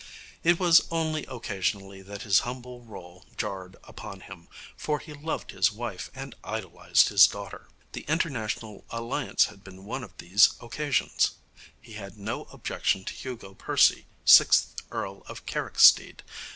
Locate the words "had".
9.45-9.63, 11.93-12.17